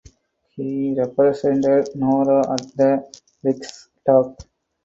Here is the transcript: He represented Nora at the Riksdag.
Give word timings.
He 0.55 0.95
represented 0.97 1.89
Nora 1.93 2.39
at 2.51 2.61
the 2.75 3.07
Riksdag. 3.45 4.35